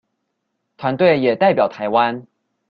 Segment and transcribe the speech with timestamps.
[0.77, 2.25] 團隊也代表臺灣